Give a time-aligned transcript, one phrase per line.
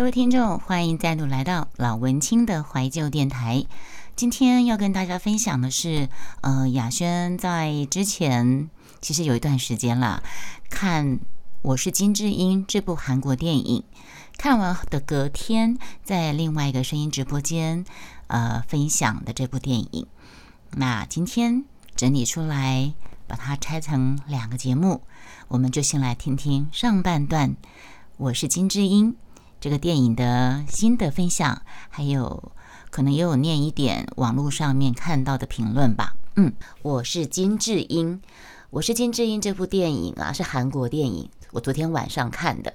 [0.00, 3.66] 各位听众，欢迎再度来到老文青的怀旧电台。
[4.16, 6.08] 今天要跟大家分享的是，
[6.40, 8.70] 呃，雅轩在之前
[9.02, 10.22] 其实有一段时间了，
[10.70, 11.18] 看
[11.60, 13.84] 《我是金智英》这部韩国电影，
[14.38, 17.84] 看完的隔天，在另外一个声音直播间，
[18.28, 20.06] 呃，分享的这部电影。
[20.76, 22.94] 那今天整理出来，
[23.26, 25.02] 把它拆成两个节目，
[25.48, 27.50] 我们就先来听听上半段
[28.16, 29.12] 《我是金智英》。
[29.60, 32.50] 这个电影的新的分享，还有
[32.90, 36.16] 可能也有念一点网络上面看到的评论吧。
[36.36, 38.22] 嗯，我是金智英，
[38.70, 39.38] 我是金智英。
[39.38, 42.72] 这部电影啊是韩国电影，我昨天晚上看的。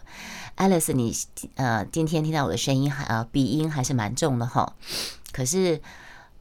[0.58, 1.12] Alice，你
[1.56, 4.76] 呃今天听到我的声音还呃鼻音还是蛮重的哈，
[5.32, 5.82] 可是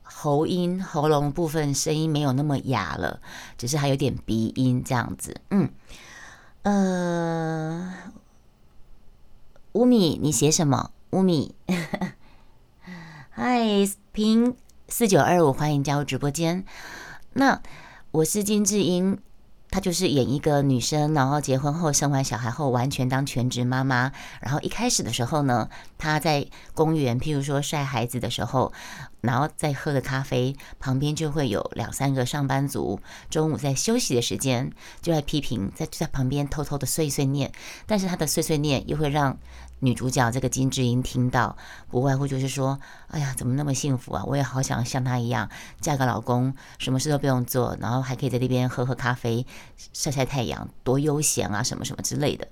[0.03, 3.19] 喉音喉咙部分声音没有那么哑了，
[3.57, 5.41] 只是还有点鼻音这样子。
[5.49, 5.71] 嗯，
[6.65, 7.95] 呃。
[9.75, 10.93] 乌米，你写什么？
[11.11, 11.57] 乌米，
[13.31, 13.61] 嗨，
[14.13, 14.55] 平
[14.89, 16.65] 四九二五，欢迎加入直播间。
[17.33, 17.61] 那
[18.13, 19.19] 我是金智英。
[19.71, 24.13] 她就是演一个女生，然后结婚后生完小孩后完全当全职妈妈。
[24.41, 28.73] 然后一开始的时候呢，她在公园，譬如说晒孩子的时候，
[29.21, 34.71] 然后在喝的咖啡旁边就会有两三个上班族，中午在休息的时间
[35.03, 37.51] 就在批评，在在旁边偷偷的碎碎念。
[37.85, 39.37] 但是她的碎碎念又会让
[39.85, 41.57] 女主角这个金智英听到，
[41.91, 44.25] 不外乎就是说：“哎呀，怎么那么幸福啊？
[44.27, 49.47] 我也好想像她一样，嫁个老公，什么事都不用做，然后还可以在那边喝喝咖啡。”
[49.93, 52.49] 晒晒太阳多悠闲啊，什么什么之类的。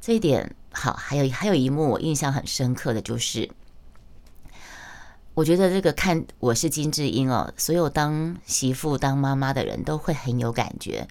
[0.00, 3.50] 这一点好，还有还有一幕我印象很深刻的就是，
[5.34, 11.06] 我觉得这个看我是金智英哦，所有当媳妇当妈妈的人都会很有感觉。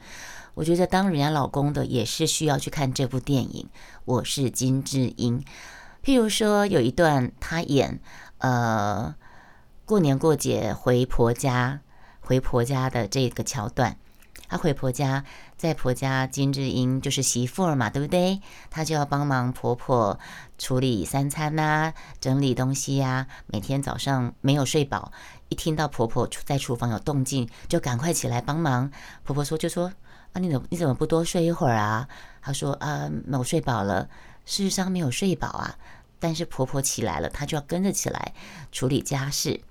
[0.55, 3.69] 我觉得当人家老公的也是需要去看这部电影。
[4.05, 5.43] 我是金智英，
[6.01, 7.99] 譬如说有一段她演
[8.37, 9.13] 呃
[9.83, 11.81] 过年过节回婆家
[12.21, 13.97] 回婆家的这个桥段。
[14.47, 15.25] 她回婆家，
[15.57, 18.39] 在婆家，金智英就是媳妇儿嘛，对不对？
[18.69, 20.17] 她就要帮忙婆婆
[20.57, 23.27] 处理三餐呐，整理东西呀。
[23.47, 25.11] 每天早上没有睡饱，
[25.49, 28.91] 一听到婆婆在厨房有动静，就赶快起来帮忙。
[29.23, 29.91] 婆婆说：“就说
[30.35, 32.07] 啊，你怎么你怎么不多睡一会儿啊？”
[32.43, 34.07] 她说：“啊，我睡饱了。”
[34.45, 35.77] 事实上没有睡饱啊，
[36.19, 38.33] 但是婆婆起来了，她就要跟着起来
[38.71, 39.61] 处理家事。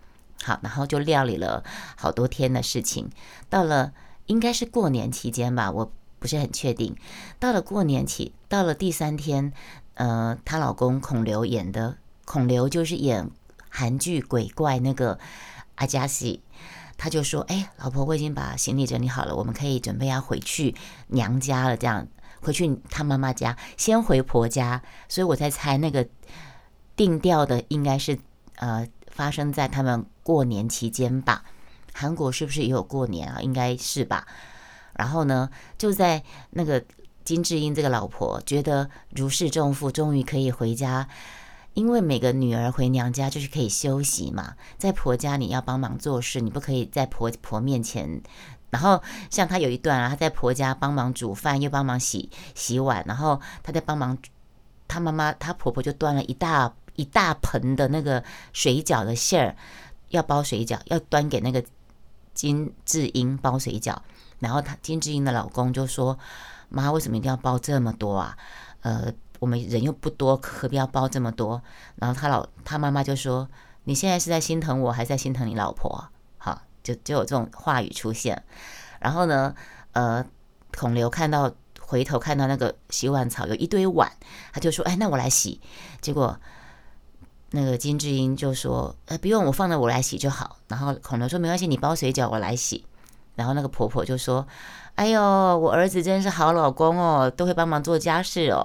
[0.42, 1.62] 好，然后就料理了
[1.96, 3.10] 好多天的事情，
[3.48, 3.92] 到了。
[4.26, 6.96] 应该是过年期间吧，我不是很确定。
[7.38, 9.52] 到了过年期，到了第三天，
[9.92, 13.30] 呃，她老公孔刘演的孔刘就是演
[13.68, 15.18] 韩剧鬼怪那个
[15.74, 16.40] 阿加西，
[16.96, 20.74] 他就说：“哎，老婆，我已经把行李整理好了，我们可以准备要回去
[21.08, 21.76] 娘家了。
[21.76, 22.06] 这样
[22.40, 24.82] 回去他妈妈家，先回婆家。
[25.08, 26.06] 所以我在猜那个
[26.96, 28.18] 定调的应该是
[28.56, 31.44] 呃发生在他们过年期间吧。”
[31.92, 33.40] 韩国是不是也有过年啊？
[33.40, 34.26] 应该是吧。
[34.94, 36.84] 然后呢，就在那个
[37.24, 41.08] 金智英这个老婆觉得如释重负，终于可以回家。
[41.74, 48.22] 因为每个女儿回娘家就是可以休息嘛，在婆家你要帮忙做事，你不可以在婆婆面前。
[48.70, 54.16] 然后像她有一段啊，她在婆家帮忙煮饭，又帮忙洗洗碗，然后她在帮忙，
[54.88, 59.56] 她妈妈她婆婆就端了一大一大盆的那个水饺的馅儿，
[60.08, 61.62] 要包水饺，要端给那个。
[62.34, 63.96] 金智英包水饺，
[64.40, 66.18] 然后她金智英的老公就说
[66.68, 68.36] ：“妈，为什么一定要包这么多啊？
[68.80, 69.12] 呃，
[69.44, 71.62] 我们人又不多，何必要包这么多？”
[72.00, 73.48] 然后他老他妈妈就说
[73.84, 76.04] ：“你现在是在心疼我，还是在心疼你老婆？”
[76.38, 78.42] 好，就就有这种话语出现。
[79.00, 79.54] 然后呢，
[79.92, 80.24] 呃，
[80.76, 84.10] 孔刘看到回头看到那个洗碗槽有一堆碗，
[84.52, 85.60] 他就说：“哎，那我来洗。”
[86.00, 86.38] 结果。
[87.56, 92.84] 那个金智英就说：“呃，不用，我放着我来洗就好。”然后孔刘说：“没关系，你包水饺我来洗。”
[93.36, 94.44] 然后那个婆婆就说
[94.96, 98.60] ：“哎呦，我儿子真是好老公哦，都会帮忙做家事哦。”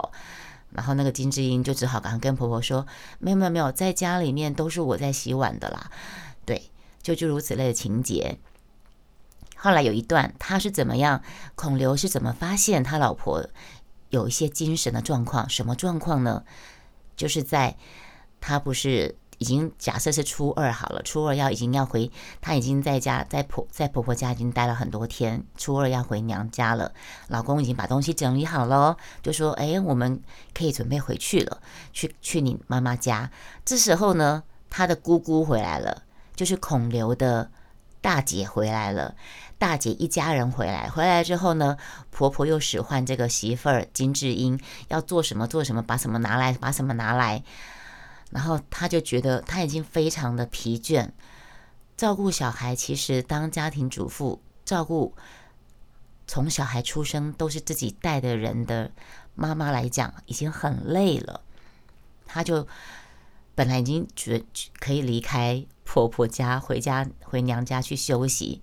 [0.71, 2.85] 然后那个金智英就只好赶快跟婆婆说
[3.19, 5.91] ：“没有没有没有，在家里面都是我在洗碗的啦。”
[6.45, 6.69] 对，
[7.01, 8.37] 就就如此类的情节。
[9.55, 11.21] 后来有一段他是怎么样，
[11.55, 13.47] 孔刘是怎么发现他老婆
[14.09, 15.49] 有一些精神的状况？
[15.49, 16.43] 什么状况呢？
[17.15, 17.77] 就是在。
[18.41, 26.91] 他不是已经假设是初二好了，初二要已经要回，她已经在家在婆在婆婆家已经待了很多天，初二要回娘家了。
[27.29, 30.21] 老公已经把东西整理好了，就说：“哎，我们
[30.53, 33.31] 可以准备回去了，去去你妈妈家。”
[33.65, 36.03] 这时候呢，她的姑姑回来了，
[36.35, 37.49] 就是孔刘的
[38.01, 39.15] 大姐回来了，
[39.57, 41.77] 大姐一家人回来，回来之后呢，
[42.11, 44.59] 婆婆又使唤这个媳妇儿金智英
[44.89, 47.43] 要做什么做什么，把什么拿来，把什么拿来，
[48.29, 51.09] 然后她就觉得她已经非常的疲倦。
[51.97, 55.13] 照顾小孩，其实当家庭主妇照顾
[56.27, 58.91] 从小孩出生都是自己带的人的
[59.35, 61.41] 妈妈来讲，已经很累了。
[62.25, 62.67] 她就
[63.55, 64.43] 本来已经觉
[64.79, 68.61] 可以离开婆婆家，回家回娘家去休息，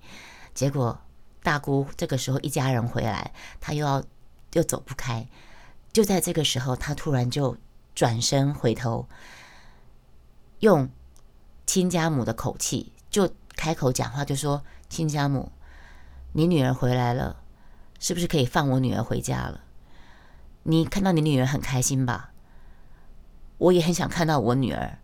[0.55, 0.99] 结果
[1.43, 4.03] 大姑这个时候一家人回来，她又要
[4.53, 5.27] 又走不开。
[5.93, 7.57] 就在这个时候，她突然就
[7.93, 9.07] 转身回头，
[10.59, 10.89] 用
[11.65, 12.91] 亲家母的口气。
[13.09, 15.51] 就开口讲话，就说：“亲家母，
[16.33, 17.37] 你女儿回来了，
[17.99, 19.61] 是不是可以放我女儿回家了？
[20.63, 22.31] 你看到你女儿很开心吧？
[23.57, 24.99] 我也很想看到我女儿。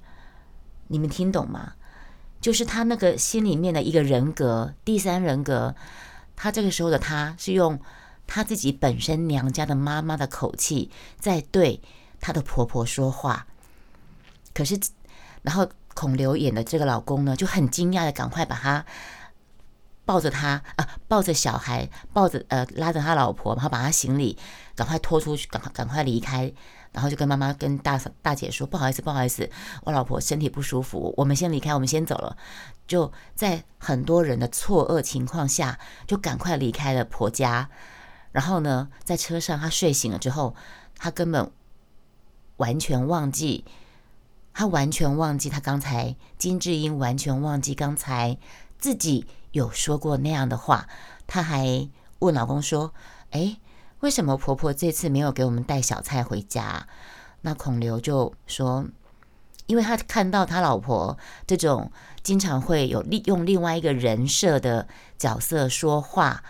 [0.89, 1.73] 你们听懂吗？
[2.41, 5.75] 就是他那个心里面的一个人格，第三人格。
[6.35, 7.79] 他这个时候的他是用
[8.27, 11.81] 他自己本身娘家的妈妈的口气在对
[12.19, 13.47] 他的婆婆说话。
[14.53, 14.77] 可是，
[15.43, 18.83] 然后。”孔刘演的这个老公呢，就很惊讶的赶快把他
[20.05, 24.35] 抱着他啊，抱着小孩，抱着呃拉着他老婆，然后把他行李
[24.75, 26.51] 赶快拖出去，赶快赶快离开，
[26.91, 29.47] 然后就跟妈妈跟大大姐说不好意思不好意思，
[29.83, 32.35] 我老婆身体不舒服，我们先离开，我们先走了。
[32.87, 37.69] 就在很多人的错愕情况下，就赶快离开了婆家。
[38.31, 40.55] 然后呢，在车上他睡醒了之后，
[40.97, 41.51] 他根本
[42.57, 43.63] 完全忘记。
[44.53, 48.37] 他完全忘记，他刚才金智英完全忘记刚才
[48.77, 50.87] 自己有说过那样的话。
[51.25, 51.89] 他还
[52.19, 52.93] 问老公说
[53.31, 53.57] ：“哎，
[54.01, 56.87] 为什么婆婆这次没有给我们带小菜回家？”
[57.41, 58.85] 那孔刘就说
[59.65, 61.17] ：“因为他看到他老婆
[61.47, 61.91] 这种
[62.21, 66.43] 经常会有利用另外一个人设的角色说话。”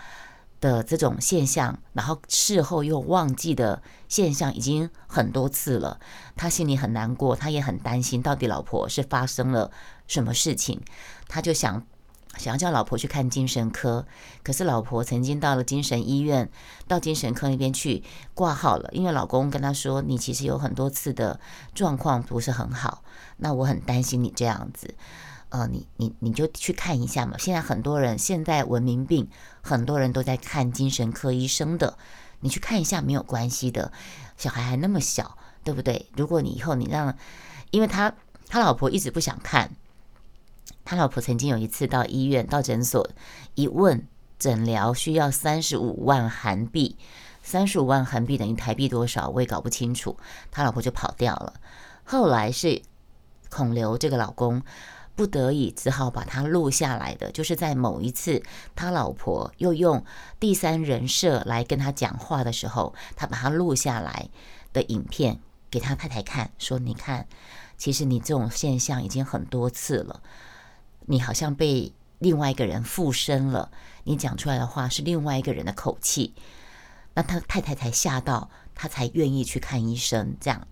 [0.63, 6.00] 的这种现象，然后事后又忘记的现象已经很多次了，
[6.38, 9.69] 他心里很难过，他也很担心，到底老婆是发生了
[10.07, 10.81] 什么事情，
[11.27, 11.86] 他就想
[12.38, 14.07] 想要叫老婆去看精神科，
[14.42, 16.50] 可是老婆曾经到了精神医院，
[16.88, 18.01] 到精神科那边去
[18.33, 21.42] 挂号了，因为老公跟他说，你其实有很多次的
[21.75, 23.04] 状况不是很好，
[23.36, 24.95] 那我很担心你这样子。
[25.54, 27.38] 呃，你你你就去看一下嘛。
[27.38, 29.30] 现在很多人现在文明病，
[29.62, 31.96] 很多人都在看精神科医生的。
[32.40, 33.92] 你去看一下没有关系的，
[34.36, 36.08] 小孩还那么小，对不对？
[36.18, 37.16] 如果你以后你让，
[37.70, 38.12] 因为他
[38.50, 39.70] 他老婆一直不想看，
[40.84, 43.08] 他老婆曾经有一次到医院到诊所
[43.54, 44.08] 一问
[44.40, 46.98] 诊疗需要三十五万韩币，
[47.44, 50.18] 三十五万韩币等于台币多少我也搞不清楚，
[50.50, 51.54] 他老婆就跑掉了。
[52.04, 52.82] 后来是
[53.52, 54.64] 孔刘这个老公。
[55.15, 58.42] 不得已，只好把它录下来的，就是在某一次，
[58.75, 60.04] 他老婆又用
[60.39, 64.30] 第三人设来跟他讲话的时候，他把它录下来
[64.74, 65.39] 的影片
[65.69, 67.27] 给他太太看，说：“你看，
[67.77, 70.24] 其实你这种现象已经很多次了，
[71.06, 73.71] 你好像被另外一个人附身了，
[74.06, 76.33] 你讲出来的话是另外一个人的口气。”
[77.16, 80.36] 那他太太才吓到，他才愿意去看医生。
[80.42, 80.68] 这样，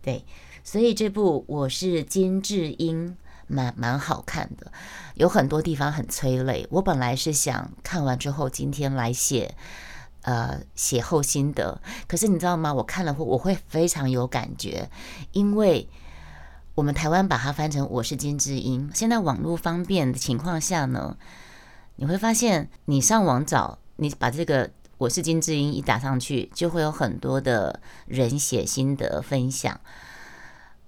[0.00, 0.24] 对，
[0.64, 3.14] 所以这部我是金智英。
[3.48, 4.70] 蛮蛮好看的，
[5.14, 6.66] 有很多地方很催泪。
[6.70, 9.54] 我本来是想看完之后今天来写，
[10.22, 11.80] 呃，写后心得。
[12.06, 12.72] 可是你知道吗？
[12.72, 14.90] 我看了会我会非常有感觉，
[15.32, 15.88] 因为
[16.74, 18.88] 我们台湾把它翻成《我是金智英》。
[18.96, 21.16] 现在网络方便的情况下呢，
[21.96, 29.80] 你会发现你上网找，你把这个《我是金智英》一打上去，就会有很多的人写心得分享。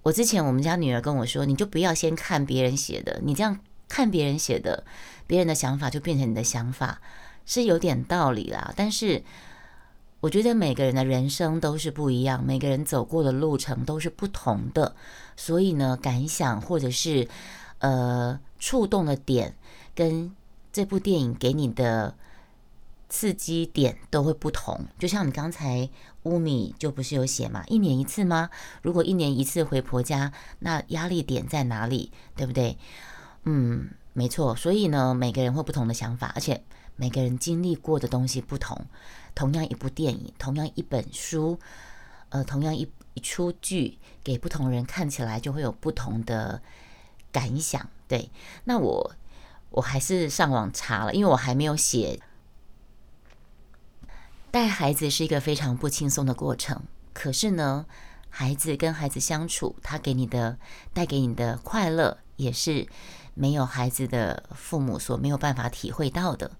[0.02, 4.85] 我之前我们家女儿跟我说：“你就不要先看别人写的，你这样看别人写的，
[5.26, 7.00] 别人的想法就变成你的想法，
[7.45, 8.73] 是有点道理啦。
[8.76, 9.23] 但是
[10.21, 14.97] 我觉得每个人的人生都是不一样，每个人走过的路程都是不同的，
[15.37, 17.28] 所以呢，感想或者是
[17.80, 19.54] 呃触动的点，
[19.95, 20.35] 跟
[20.73, 22.14] 这部电影给你的。”
[23.11, 25.90] 刺激点都会不同，就像你刚才
[26.23, 27.64] 乌米就不是有写嘛？
[27.67, 28.49] 一年一次吗？
[28.83, 32.12] 如果一年一次回婆家，那压力点在哪里？
[32.37, 32.79] 对不对？
[33.43, 34.55] 嗯，没错。
[34.55, 36.62] 所以呢，每个人会不同的想法，而且
[36.95, 38.87] 每个人经历过的东西不同。
[39.35, 41.59] 同样一部电影，同样一本书，
[42.29, 46.62] 呃，同样一一出剧，给不同人看起来就会有不同的
[47.33, 47.90] 感想。
[48.07, 48.31] 对，
[48.64, 49.12] 那我
[49.71, 52.21] 我还是上网查了，因为我还没有写。
[54.50, 57.87] 带孩子是一个非常不轻松的过程，可是呢，
[58.28, 60.59] 孩子跟孩子相处，他给你的
[60.92, 62.88] 带给你的快乐也是
[63.35, 66.50] 没有孩子的父母所没有办法体会到的。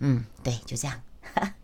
[0.00, 1.00] 嗯，对，就这样。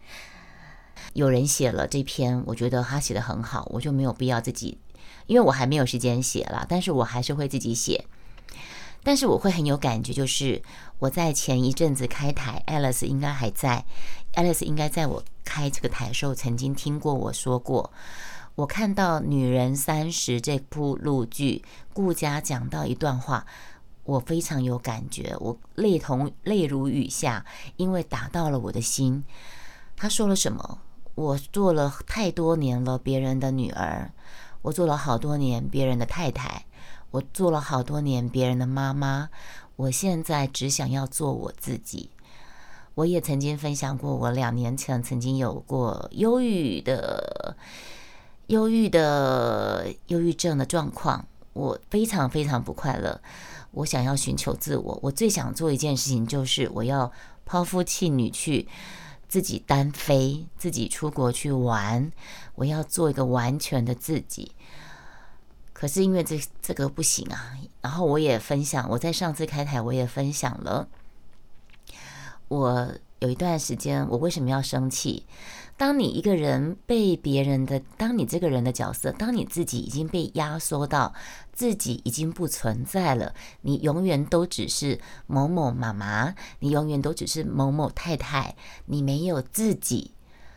[1.12, 4.78] 有人写了这篇，我觉得他写的很好，我就没有必要自己，
[5.26, 8.06] 因为我还没有时间写了，但是我还是会自己写。
[9.02, 10.60] 但是我会很有感觉，就是
[10.98, 13.84] 我在前一阵子开台，Alice 应该还在
[14.34, 17.90] ，Alice 应该在我开这个台的时候曾经听过我说过，
[18.54, 23.46] 我看到《女人三十》这部录剧，顾家讲到一段话，
[24.04, 27.44] 我非常有感觉，我泪同泪如雨下，
[27.76, 29.24] 因为打到了我的心。
[29.96, 30.78] 他说了什么？
[31.14, 34.12] 我做了太多年了别人的女儿，
[34.62, 36.64] 我做了好多年别人的太太。
[37.10, 39.30] 我做了好多年别人的妈妈，
[39.74, 42.08] 我现在只想要做我自己。
[42.94, 47.56] 我也曾经分享过，我两年前曾经有过忧郁的、
[48.48, 53.20] 忧郁的、忧郁症的状况，我非常非常不快乐。
[53.72, 57.10] 我想要寻求自我，我最想做一件事情就是我要
[57.46, 58.66] 抛夫弃女，去
[59.28, 62.10] 自己单飞，自己出国去玩。
[62.56, 64.52] 我要做一个完全的自己。
[65.72, 70.88] 可是因为这这个不行啊，然后我也分享，我在上次开台我也分享了，
[72.50, 75.24] 我有一段时间我为什么要生气？
[75.76, 81.14] 当你一个人被别人的，当你这个人的角色，当你自己已经被压缩到
[81.52, 90.10] 自己已经不存在了，你永远都只是某某妈妈，你永远都只是某某太太，你没有自己，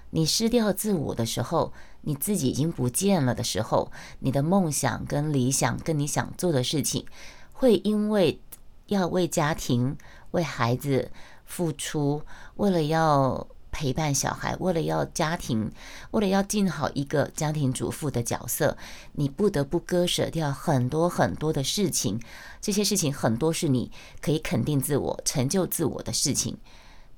[0.09, 1.71] 你失掉自我的时候。
[2.05, 7.05] 你自己已经不见了的时候，你的梦想跟理想跟你想做的事情，
[7.53, 8.41] 会因为
[8.87, 9.95] 要为家庭、
[10.31, 11.09] 为孩子
[11.53, 12.23] 付出，
[12.55, 15.71] 为了要陪伴小孩，为了要家庭，
[16.09, 18.75] 为了要尽好一个家庭主妇的角色，
[19.11, 22.19] 你不得不割舍掉很多很多的事情。
[22.59, 26.57] 这些事情很多是你可以肯定自我、成就自我的事情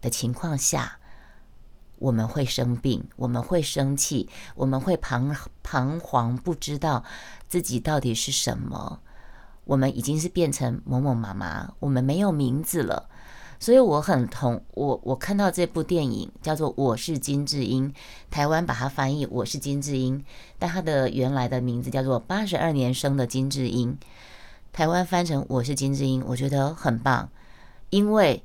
[0.01, 1.00] 的情况下。
[1.98, 7.06] 我们会生病，我们会生气，我们会彷彷徨，不知道
[7.48, 9.00] 自己到底是什么。
[9.63, 13.10] 我们已经是变成某某妈妈，我们没有名字了。
[13.60, 17.90] 所以我很同我，我看到这部电影叫做《我是金智英》，
[18.30, 20.20] 台湾把它翻译《我是金智英》，
[20.60, 23.94] 但它的原来的名字叫做《八十二年生的金智英》，
[24.74, 27.30] 台湾翻成《我是金智英》，我觉得很棒，
[27.90, 28.44] 因为。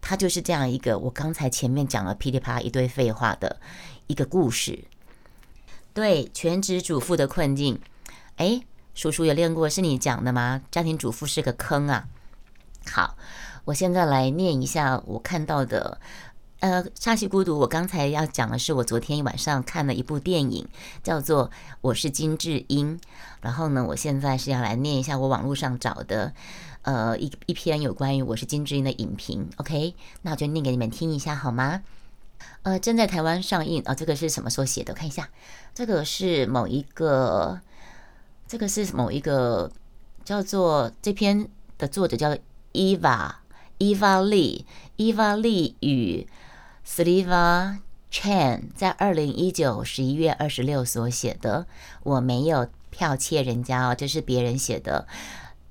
[0.00, 3.58] 它就是这样一个，我刚才前面讲了噼里啪啦一堆废话的
[4.06, 4.84] 一个故事。
[5.92, 7.80] 对全职主妇的困境，
[8.36, 8.62] 哎，
[8.94, 10.62] 叔叔也练过，是你讲的吗？
[10.70, 12.06] 家庭主妇是个坑啊。
[12.86, 13.16] 好，
[13.68, 16.00] 我现在来念一下我看到的。
[16.60, 20.66] 呃，沙溪孤独，我刚才要讲的是我昨天一晚上看了一部电影，
[21.02, 21.50] 叫做
[21.82, 22.98] 《我是金智英》。
[23.42, 26.32] 然后呢，我现在是要来念一下我网络上找的。
[26.82, 31.82] 呃，一一篇有关于我是金智英的影评，OK，那我就念给你们听一下好吗？
[32.62, 34.94] 呃，正在台湾上映啊，这个是什么时候写的？
[34.94, 35.28] 看一下，
[35.74, 37.60] 这个是某一个，
[38.46, 39.70] 这个是某一个
[40.24, 41.46] 叫做这篇
[41.76, 42.34] 的作者叫
[42.72, 43.40] 伊娃
[43.78, 44.64] Eva Eva Lee
[44.96, 46.26] Eva Lee 与
[46.86, 47.78] Sliva
[48.10, 51.66] Chan 在二零一九十一月二十六所写的。
[52.02, 55.06] 我没有剽窃人家哦，这是别人写的。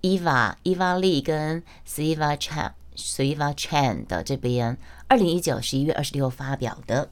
[0.01, 7.09] Eva Eva Lee 跟 Siva Chan Siva Chan 的这边，二零一九十一月二十六发表的，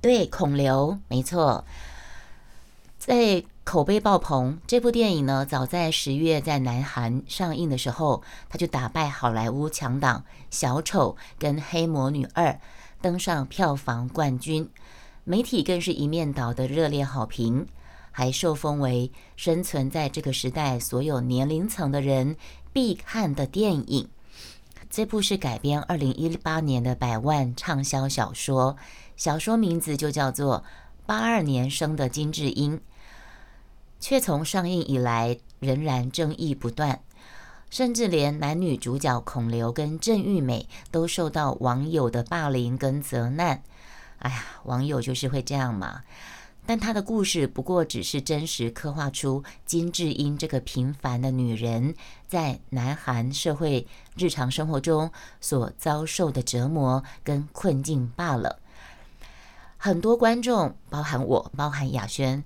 [0.00, 1.64] 对孔刘没错，
[2.98, 4.60] 在口碑爆棚。
[4.66, 12.60] 这部电影呢，早在十月在南韩上映的时候，他就打败好莱坞强档小丑跟黑魔女二，
[13.00, 14.68] 登上票房冠军，
[15.24, 17.66] 媒体更是一面倒的热烈好评。
[18.16, 22.36] 还受封为生存在这个时代所有年龄层的人
[22.72, 24.08] 必看的电影。
[24.88, 28.76] 这部是改编二零一八年的百万畅销小说，
[29.16, 30.58] 小说名字就叫做
[31.06, 32.78] 《八二年生的金智英》，
[34.04, 37.00] 却从上映以来仍然争议不断，
[37.70, 43.62] 甚至连男女主角孔刘跟郑玉美都受到网友的霸凌跟责难。
[44.18, 46.02] 哎呀，网友就是会这样嘛。
[46.66, 51.94] 但她的故事不过只是真实刻画出金智英这个平凡的女人
[52.28, 53.86] 在南韩社会
[54.18, 58.60] 日常生活中所遭受的折磨跟困境罢了。
[59.78, 62.44] 很多观众，包含我，包含雅轩，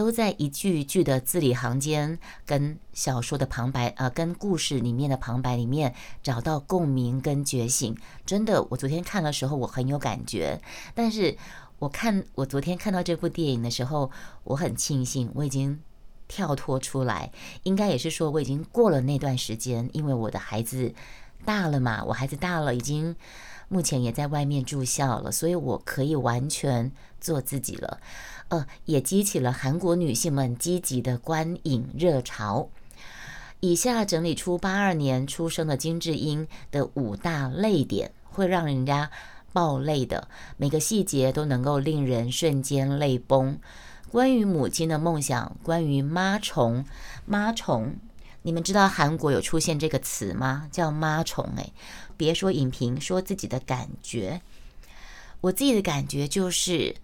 [0.00, 7.94] 都在一句一句的字里行间跟小说的旁白，呃，跟故事里面的旁白里面找到共鸣跟觉醒。
[8.24, 10.60] 真的，我昨天看的时候我很有感觉，
[10.94, 11.36] 但是。
[11.80, 14.10] 我看我昨天看到这部电影的时候，
[14.44, 15.80] 我很庆幸我已经
[16.28, 20.92] 跳脱出来，应该也是说我已经过了那段时间，因为我的孩子
[21.42, 23.16] 大了嘛，我孩子大了，已经
[23.68, 28.00] 目前也在外面住校了，所以我可以完全做自己了。
[28.48, 32.68] 呃，也激起了韩国女性们积极的观影热潮。
[33.60, 39.10] 以下整理出八二年出生的金智英的五大泪点，会让人家
[39.52, 43.58] 爆泪的，每个细节都能够令人瞬间泪崩。
[44.10, 46.84] 关于母亲的梦想，关于妈虫，
[47.26, 47.94] 妈虫，
[48.42, 50.66] 你们知道韩国有出现这个词吗？
[50.72, 51.48] 叫妈虫。
[51.58, 51.72] 诶，
[52.16, 54.40] 别说影评，说自己的感觉。
[55.42, 56.96] 我自己的感觉就是。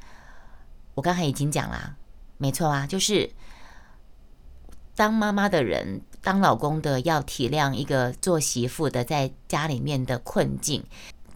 [0.97, 1.95] 我刚才已经讲啦，
[2.39, 3.29] 没错啊，就是
[4.95, 10.83] 当妈妈的人，当老公的要体谅一个做媳妇的在家里面的困境。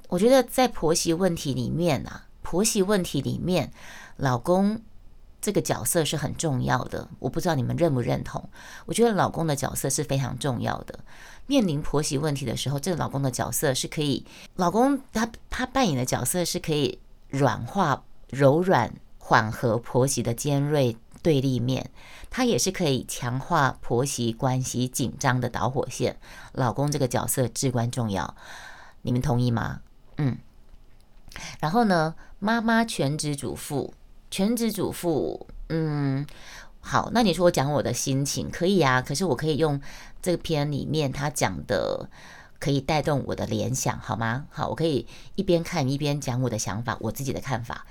[0.09, 3.71] 我觉得在婆媳问题里面啊，婆媳问题里面，
[4.17, 4.81] 老公
[5.43, 7.07] 这个角色是很重要的。
[7.19, 8.43] 我不知道你们认不认同？
[8.87, 10.99] 我觉得老公的角色是非常重要的。
[11.47, 14.25] 面临婆媳问题的时候，这个老公的角色是可以，
[14.57, 16.99] 老公他他扮演的角色是可以
[17.29, 18.90] 软化、柔软。
[19.30, 21.88] 缓和婆媳的尖锐对立面，
[22.30, 26.16] 它也是可以强化婆媳关系紧张的导火线。
[26.50, 28.34] 老公这个角色至关重要，
[29.02, 29.82] 你们同意吗？
[30.16, 30.37] 嗯。
[31.60, 33.94] 然后呢，妈妈全职主妇，
[34.32, 36.26] 全职主妇，嗯，
[36.80, 39.00] 好，那你说我讲我的心情可以啊？
[39.00, 39.80] 可是我可以用
[40.20, 42.10] 这篇里面他讲的，
[42.58, 44.46] 可以带动我的联想，好吗？
[44.50, 45.06] 好，我可以
[45.37, 47.87] 一边看一边讲我的想法，我自己的看法。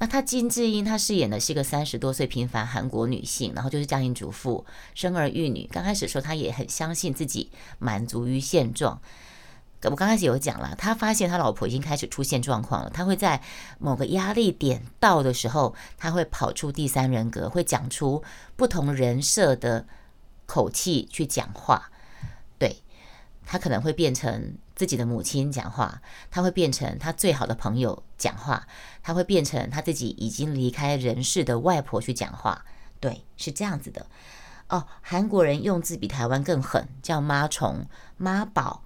[0.00, 4.64] 那她金智英，她饰演的是一个三十多岁平凡韩国女性，然后就是家庭主妇，
[4.94, 5.68] 生儿育女。
[5.72, 9.00] 刚开始说她也很相信自己满足于现状。
[9.82, 13.40] 我刚开始有讲了，他发现他老婆已经开始出现状况了，他会在
[13.78, 18.22] 某个压力点到的时候，他会跑出第三人格，会讲出
[18.56, 19.86] 不同人设的
[20.46, 21.90] 口气去讲话。
[22.58, 22.82] 对
[23.46, 24.56] 他可能会变成。
[24.78, 28.68] 自己的母亲讲话，他会变成他最好的朋友讲话，
[29.02, 32.64] 他会变成他自己已经离开人世的外婆去讲话。
[33.00, 34.06] 对，是这样子的。
[34.68, 38.84] 哦，韩国人用字比台湾更狠，叫妈虫、妈宝，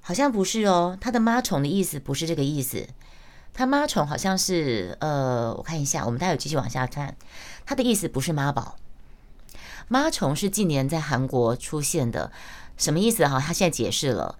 [0.00, 0.96] 好像不是哦。
[0.98, 2.88] 他的妈虫的意思不是这个意思，
[3.52, 7.14] 他妈虫好像是呃，我看一下，我们待会继续往下看，
[7.66, 8.78] 他的意思不是妈宝，
[9.88, 12.32] 妈虫是近年在韩国出现的，
[12.78, 13.38] 什么意思哈？
[13.38, 14.38] 他现在解释了。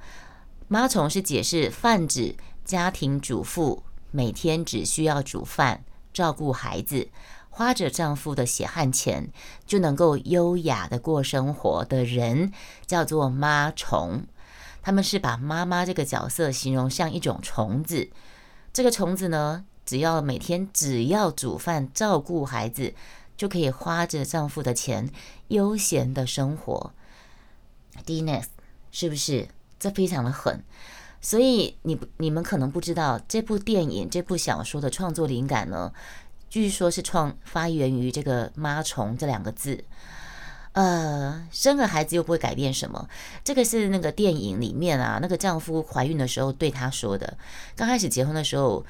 [0.70, 7.08] 妈虫是解释泛指家庭主妇，每天只需要煮饭、照顾孩子，
[7.48, 9.30] 花着丈夫的血汗钱
[9.66, 12.52] 就能够优雅的过生活的人，
[12.86, 14.26] 叫做妈虫。
[14.82, 18.10] 他们是把妈妈这个角色形容像一种虫子。
[18.70, 22.92] 这个虫子呢，只要每天只要煮饭、照顾孩子，
[23.38, 25.10] 就可以花着丈夫的钱
[25.48, 26.92] 悠闲的生活。
[28.04, 28.44] Dines
[28.90, 29.48] 是不是？
[29.78, 30.62] 这非常的狠，
[31.20, 35.92] 所以你你们可能不知道这部电影、这部小说的创作灵感呢，
[36.48, 39.84] 据说是创发源于这个“妈虫”这两个字。
[40.72, 43.08] 呃，生个孩子又不会改变什么，
[43.42, 47.36] 这个是那个电影里面啊，那个丈夫怀孕的时候对她说的。
[47.74, 48.84] 刚开始结婚的时候，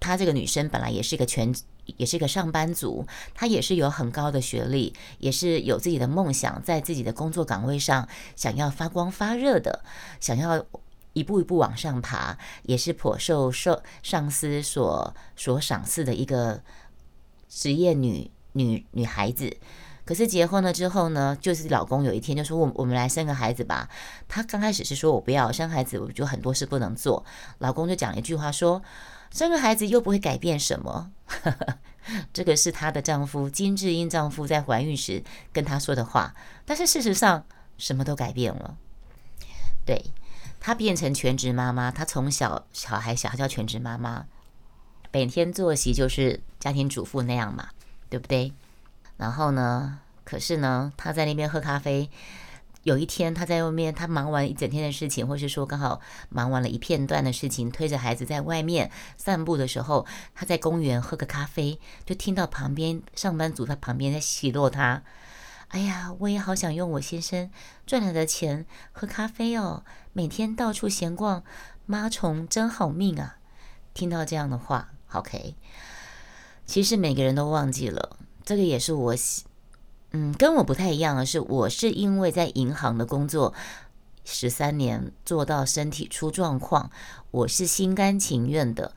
[0.00, 1.54] 她这个女生本来也是一个全。
[1.96, 9.84] 也是一个上班族，她也是有很高的学历，也是有自己的梦想，在自己的工作岗位上想要发光发热的，
[10.20, 10.64] 想要
[11.12, 16.60] 一步一步往上爬，也是颇受受上司所所赏识的一个
[17.48, 19.56] 职业女女女孩子。
[20.04, 23.88] 可是结婚了之后呢，就是老公有一天就说：“我我们来生个孩子吧。”
[24.28, 27.24] 她刚开始是说我不要生孩子，我就很多事不能做。
[27.58, 28.82] 老公就讲了一句话说。
[29.36, 31.12] 生个孩子又不会改变什么，
[32.32, 35.22] 这个是她的丈夫金智英丈夫在怀孕时
[35.52, 36.34] 跟她说的话。
[36.64, 37.44] 但是事实上，
[37.76, 38.78] 什么都改变了。
[39.84, 40.06] 对
[40.58, 44.24] 她变成全职妈妈，她从小小孩小孩，叫全职妈妈，
[45.12, 47.68] 每天作息就是家庭主妇那样嘛，
[48.08, 48.54] 对不对？
[49.18, 52.08] 然后呢，可是呢，她在那边喝咖啡。
[52.86, 65.02] 有一天，他在外面，他忙完一整天的事情，或是说刚好忙完了一片段的事情，推着孩子在外面散步的时候，他在公园喝个咖啡，就听到旁边上班族在旁边在奚落他
[65.70, 67.50] ：“哎呀，我也好想用我先生
[67.84, 71.42] 赚来的钱喝咖啡哦，每天到处闲逛，
[71.86, 73.38] 妈虫真好命啊！”
[73.94, 75.56] 听到这样的话，OK，
[76.64, 79.16] 其实每个人都忘记了，这个也是我。
[80.12, 83.52] 嗯，跟我不太一样的是，我是因为在银行的工作
[84.24, 86.90] 十三年做到身体出状况，
[87.30, 88.92] 我是心甘情愿的。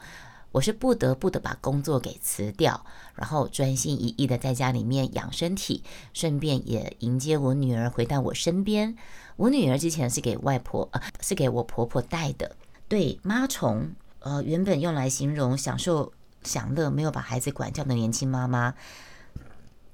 [0.52, 8.96] 我是不得不的把工作给辞掉，然后专心一意的在家里面养身体，顺便也迎接我女儿回到我身边。
[9.36, 12.56] 我女儿之前是给外婆，呃，是给我婆婆带的。
[12.88, 13.92] 对，妈虫，
[14.22, 16.12] 呃，原本用来形容享受
[16.44, 18.74] 享乐、没有把孩子管教的年轻妈妈，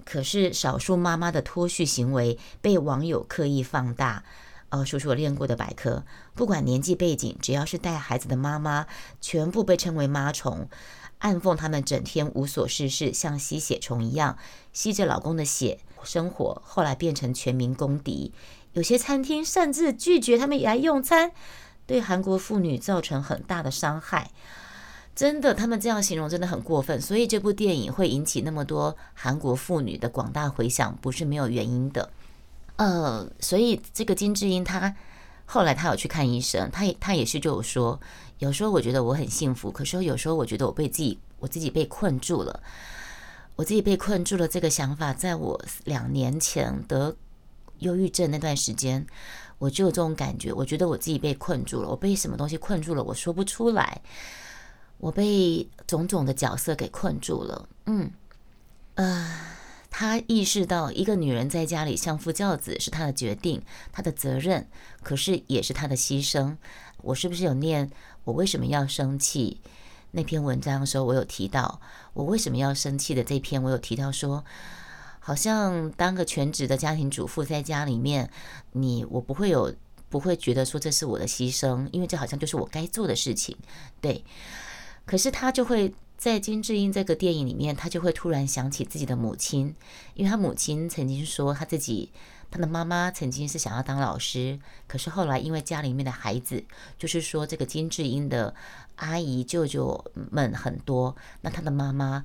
[0.06, 4.24] 可是少数妈妈的脱序行为被网友刻意放大。
[4.70, 8.88] 呃，说说我练过的百科，不管年纪背景，只要是带孩子的妈妈，
[9.22, 10.68] 全部被称为妈虫，
[11.20, 14.38] 暗讽他们整天无所事事，像吸血虫一样
[14.74, 18.34] 吸着老公的血生活，后来变成全民公敌。
[18.74, 21.32] 有些餐厅甚至拒绝他们来用餐，
[21.86, 24.32] 对韩国妇女造成很大的伤害。
[25.16, 27.02] 真的，他们这样形容真的很过分。
[27.02, 32.12] 所以这部电影会引起那么多韩国妇女的广大回响，不是没有原因的。
[32.76, 34.94] 呃，所以这个金智英她
[35.46, 37.98] 后来她有去看医生，她也她也是就说，
[38.40, 42.62] 有时候我觉得我很幸福，可是有时候我觉得我被自己我自己被困住了，
[43.56, 44.46] 我自己被困住了。
[44.46, 47.16] 这个想法在我两年前得
[47.80, 49.08] 忧郁症那段时间，
[49.58, 54.02] 我就有这种感觉，我觉得我自己被困住了，我被什么东西困住了，我说不出来，
[55.06, 57.70] 我被种种的角色给困住了。
[57.86, 58.12] 嗯，
[58.96, 59.40] 呃。
[59.98, 63.62] 她意识到，一个女人在家里相夫教子是她的决定，
[63.94, 64.68] 她的责任，
[65.04, 66.58] 可是也是她的牺牲。
[67.02, 67.90] 我是不是有念
[68.26, 69.62] 我为什么要生气
[70.12, 71.80] 那篇文章的时候，我有提到
[72.14, 74.44] 我为什么要生气的这篇，我有提到说，
[75.20, 78.30] 好像当个全职的家庭主妇在家里面，
[78.74, 79.74] 你我不会有
[80.10, 83.56] 不会觉得说这是我的牺牲，因为这好像就是我该做的事情，
[84.02, 84.26] 对。
[85.06, 85.94] 可是他就会。
[86.18, 89.76] 在金智英这个电影里面，他就会突然想起自己的母亲，
[90.14, 92.10] 因为他母亲曾经说他自己，
[92.50, 96.64] 他的妈妈曾经是想要当老师，可是后来因为家里面的孩子，
[96.98, 98.56] 就是说这个金智英的
[98.96, 102.24] 阿姨舅舅们很多，那他的妈妈，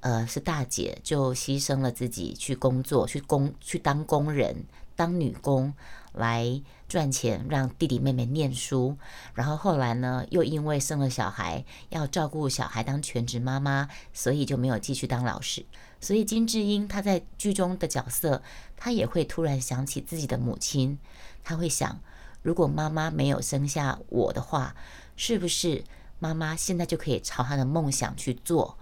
[0.00, 4.64] 呃，是大姐，就牺牲了自己去工作，去工去当工人，
[4.94, 5.72] 当女工。
[6.12, 8.96] 来赚钱，让弟弟妹妹念书。
[9.34, 15.64] 然后后来呢，又因为生了小孩，要照顾小孩，当全职妈妈，所以就没有继续当老师。
[16.00, 18.42] 所以金智英她在剧中的角色，
[18.76, 20.98] 她也会突然想起自己的母亲。
[21.44, 22.00] 她会想，
[22.42, 24.74] 如果妈妈没有生下我的话，
[25.16, 25.84] 是不是
[26.18, 28.76] 妈妈现在就可以朝她的梦想去做？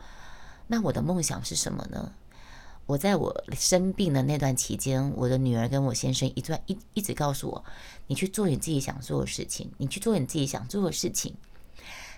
[0.68, 2.12] 那我的梦想是什么呢？
[2.88, 7.62] 我在我生病的那段期间，我的女儿跟我先生一段一一直告诉我
[8.08, 11.34] ：“你去做你自己想做的事情，你去做你自己想做的事情。”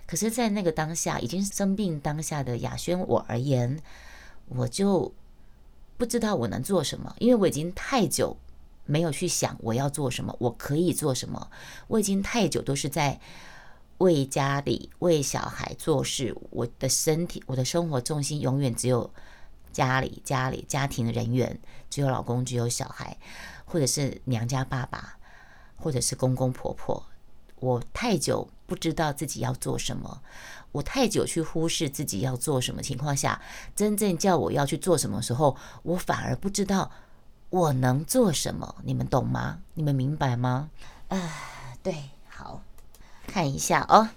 [0.06, 3.82] 可是，在那个当下，已经生病当下的雅轩我而言，
[4.46, 5.12] 我就
[5.96, 8.36] 不知道我能做什么，因为我已经太久
[8.86, 11.50] 没有去想我要做什么，我可以做什么。
[11.88, 13.20] 我已经太久都是在
[13.98, 19.12] 为家里、为小孩做事，我的身体、我的生活重心永远只有。
[19.72, 23.16] 家里、家里、家庭人员只有老公，只有小孩，
[23.64, 25.18] 或者是娘家爸爸，
[25.76, 27.04] 或者是公公婆婆。
[27.56, 30.22] 我太久不知道自己要做什么，
[30.72, 33.40] 我太久去忽视自己要做什么情况下，
[33.76, 36.90] 真正叫我要去做什么时候，我反而不知道
[37.50, 38.76] 我能做什么。
[38.82, 39.58] 你们懂吗？
[39.74, 40.70] 你们明白吗？
[41.08, 41.18] 啊，
[41.82, 42.62] 对，好
[43.26, 44.08] 看一下哦。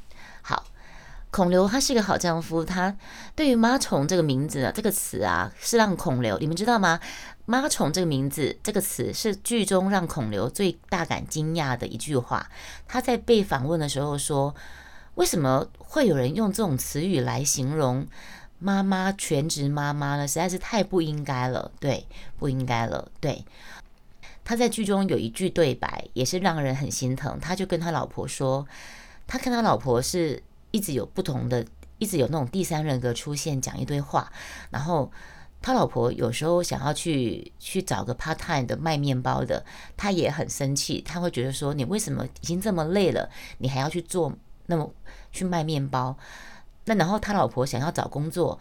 [1.34, 2.96] 孔刘他是一个好丈夫，他
[3.36, 7.00] 对于“妈虫”这个名字啊，这个词啊，是让孔刘你们知道吗
[7.48, 12.48] ？“妈虫”这个名字这个词是剧中让孔刘最大感惊讶的一句话。
[12.88, 14.54] 他在被访问的时候说
[15.15, 18.06] ：“为什么会有人用这种词语来形容
[18.60, 20.28] 妈妈全职妈妈呢？
[20.28, 22.06] 实在是太不应该了，对，
[22.38, 23.43] 不应该了，对。”
[24.46, 28.67] 他在剧中有一句对白也是让人很心疼，他就跟他老婆说
[29.26, 31.63] ：“他跟他老婆是。”一直有不同的，
[31.99, 34.33] 一直有那种第三人格出现，讲一堆话。
[34.71, 35.12] 然后
[35.62, 39.63] 他老婆有时候想要去去找个 part time 的卖面包的，
[39.95, 40.99] 他也很生气。
[40.99, 44.33] 他会觉得说：“你为什么已经这么累了，你还要去做
[44.65, 44.91] 那么
[45.31, 46.17] 去卖面包？”
[46.86, 48.59] 那然后他老婆想要找工作，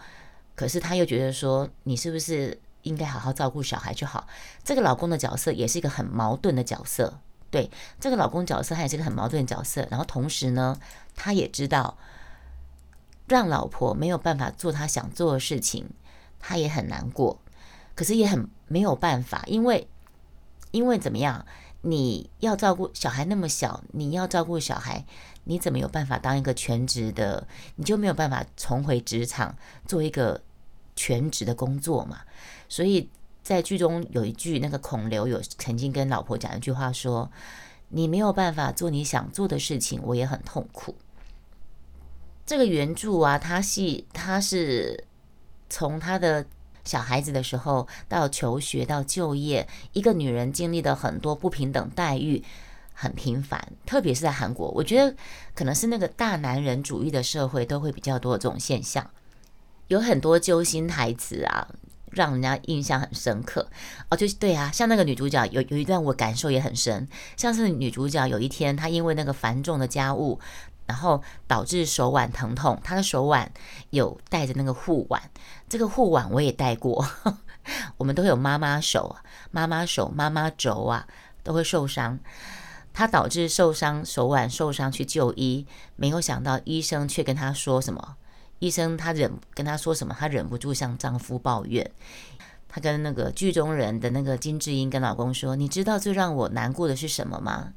[0.55, 4.27] 可是他又觉得说：“你是不是应该好好照顾小孩就好？”
[4.63, 7.19] 这个老公的角色也是一个很矛盾的角色。
[7.53, 9.87] 对这个老公角色，他也是个很矛盾的角色。
[9.91, 10.81] 然后同时呢，
[11.15, 11.99] 他也知道
[13.29, 15.91] 让老婆没有办法做他想做的事情，
[16.41, 17.39] 他也很难过。
[17.95, 19.87] 可是也很没有办法，因为
[20.71, 21.45] 因为怎么样？
[21.83, 25.05] 你要照顾小孩那么小，你要照顾小孩，
[25.45, 27.47] 你怎么有办法当一个全职的？
[27.77, 30.41] 你就没有办法重回职场做一个
[30.97, 32.21] 全职的工作嘛？
[32.69, 33.11] 所以。
[33.53, 37.31] 在剧中有一句，那个孔刘有曾经跟老婆讲一句话，说
[37.91, 40.95] ：“你没有办法做你想做的事情，我也很痛苦。”
[42.47, 45.05] 这个原著啊，他是他是
[45.69, 46.45] 从他的
[46.85, 52.43] 小孩子的时候到求学到就业，一个女人经历的很多不平等待遇，
[52.95, 55.15] 很频繁，特别是在韩国，我觉得
[55.55, 59.11] 可能是那个大男人主义的社会都会比较多这种现象，
[59.89, 61.69] 有很多揪心台词啊。
[62.13, 63.69] 让人家印象很深刻。
[64.09, 70.39] 哦，就是对啊，像那个女主角有有一段我感受也很深，像是女主角有一天她因为那个繁重的家务，
[70.87, 73.51] 然后导致手腕疼痛，她的手腕
[73.91, 75.21] 有带着那个护腕，
[75.69, 77.07] 这个护腕我也戴过，
[77.97, 79.17] 我们都有妈妈手、
[79.51, 81.07] 妈妈手、妈妈肘啊，
[81.43, 82.19] 都会受伤，
[82.93, 88.17] 她导致受伤手腕受伤去就医，没有想到医生却跟她说什么。
[88.63, 91.91] 医生他忍跟他说什么，他忍不住向丈夫抱怨。
[92.69, 97.73] 他跟那个剧中人的那个金智英跟老公说：“你知道最让我难过的是什么吗？”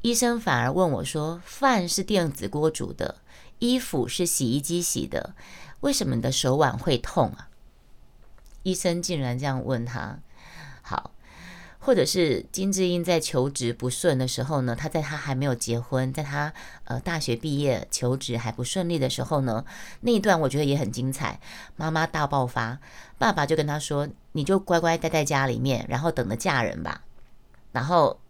[0.00, 3.16] 医生反而问我说：“饭是电子锅煮的，
[3.58, 5.34] 衣服是洗衣机洗的，
[5.80, 7.50] 为什么你的手腕会痛啊？”
[8.64, 10.20] 医生竟然这样问他。
[11.84, 16.52] 或者是金智英在求职不顺的时候呢，她在她还没有结婚，在她
[16.84, 19.64] 呃大学毕业求职还不顺利的时候呢，
[20.02, 21.40] 那一段我觉得也很精彩。
[21.74, 22.78] 妈妈大爆发，
[23.18, 27.02] 爸爸就跟她说：“你就乖乖待在家里面，然后等着嫁人吧。”
[27.72, 28.20] 然后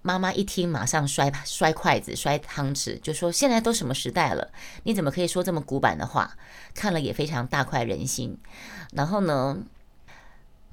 [0.00, 4.50] 妈妈一听，马上摔摔筷子、摔汤匙，就说：“现在都什么时代了，
[4.84, 6.34] 你怎么可以说这么古板的话？”
[6.74, 8.38] 看了也非常大快人心。
[8.92, 9.58] 然后呢，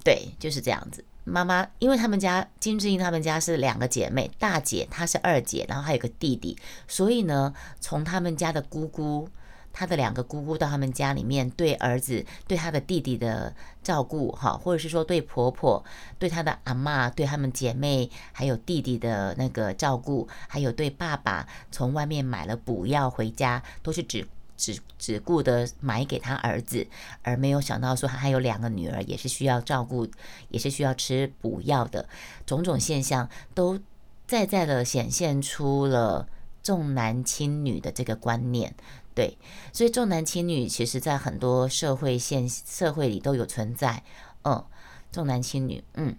[0.05, 1.03] 对，就是这样子。
[1.23, 9.29] 妈妈，因为他们家金智英他们家是两个姐妹，大姐她是二姐，然后还有个弟弟，所以呢，从他们家的姑姑，
[9.71, 13.53] 她的两个姑姑到他们家里面，对儿子、对他的弟弟的
[13.83, 15.83] 照顾，哈，或者是说对婆婆、
[16.17, 24.27] 对她的阿妈、对他们姐妹还有弟弟的那个照顾，还有对爸爸从外面买了补药回家，都是只。
[24.59, 26.85] 只只顾得买给他儿子，
[27.23, 30.05] 而没有想到说他还有两个女儿，也是需要照顾，
[30.49, 32.09] 也是需要吃补药的，
[32.45, 33.79] 种种现象都
[34.27, 36.27] 在在的显现出了
[36.61, 38.75] 重男轻女的这个观念。
[39.15, 39.37] 对，
[39.71, 44.03] 所以重男轻女其实在很多社会现社会里都有存在。
[44.43, 44.65] 嗯，
[45.11, 46.17] 重男轻女，嗯。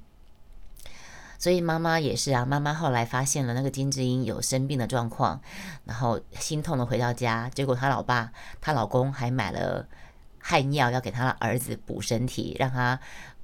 [1.41, 5.41] 所以妈妈也是啊，妈妈后来发现了那个金智英有生病的状况，
[5.87, 9.89] 然后心痛的回到家，结果她老爸、她老公还买了
[10.39, 13.01] 害尿要给她的儿子补身体，让他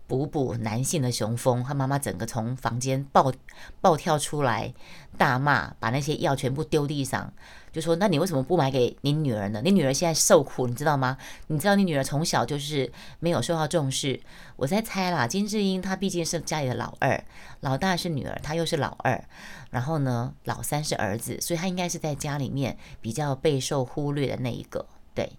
[0.07, 1.65] 补补男性的雄风。
[1.65, 3.33] 他妈妈整个从房间暴
[3.81, 4.73] 暴跳出来，
[5.17, 7.33] 大骂，把那些药全部丢地上。
[7.73, 9.61] 就说：“那你为什么不买给你女儿呢？
[9.63, 11.19] 你女儿现在受苦，你知道吗？
[11.49, 14.19] 你知道你女儿从小就是没有受到重视。
[14.57, 17.23] 我在猜啦，金智英她毕竟是家里的老二，
[17.61, 19.23] 老大是女儿，她又是老二，
[19.69, 24.87] 然后呢，老三是儿子，所以她应该是在家里面比较备受忽略的那一个。
[25.15, 25.33] 对，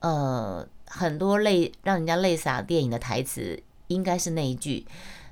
[0.00, 3.62] 呃，很多泪让人家泪洒电影的台词，
[3.92, 4.86] 应该是那一句，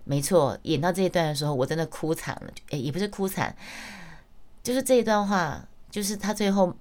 [0.04, 0.58] 没错。
[0.62, 3.56] 演到这一段的时候，我真的哭惨了，诶，也不是哭惨，
[4.62, 6.72] 就是这一段话。”就是他最后，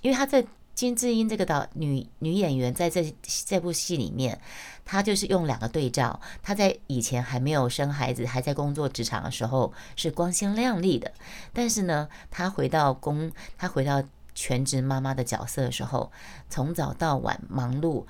[0.00, 0.42] 因为他在
[0.74, 4.40] 金智英这个导女女演员在这这部戏里面，
[4.82, 6.18] 她就是用两个对照。
[6.42, 11.12] 她在以前还没有生孩子，还在工作职场的时候是光鲜亮丽的，
[11.52, 14.02] 但是呢，她回到工，她回到
[14.34, 16.10] 全职妈妈的角色的时候，
[16.48, 18.06] 从早到晚忙碌。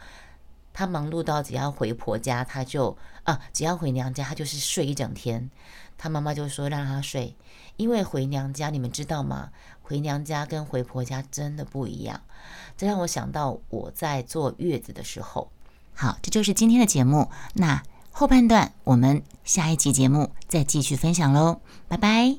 [0.73, 5.51] 她忙碌到只要回婆家，她就啊，只要回娘家，她就是睡一整天。
[5.99, 7.37] 她妈妈就说让她睡，
[7.77, 9.51] 因为回娘家，你们知道吗？
[9.83, 12.21] 回娘家跟回婆家真的不一样，
[12.77, 15.51] 这让我想到我在坐月子的时候。
[15.95, 17.29] 好，这就是今天的节目。
[17.55, 22.37] 那后半段我们下一集节目再继续分享喽，拜拜。